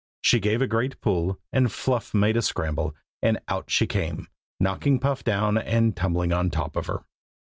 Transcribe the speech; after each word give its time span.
She 0.23 0.39
gave 0.39 0.63
a 0.63 0.67
great 0.67 0.99
pull, 0.99 1.39
and 1.53 1.71
Fluff 1.71 2.11
made 2.15 2.35
a 2.35 2.41
scramble, 2.41 2.95
and 3.21 3.37
out 3.47 3.69
she 3.69 3.85
came, 3.85 4.27
knocking 4.59 4.97
Puff 4.97 5.23
down 5.23 5.59
and 5.59 5.95
tumbling 5.95 6.33
on 6.33 6.49
top 6.49 6.75
of 6.75 6.87
her. 6.87 7.03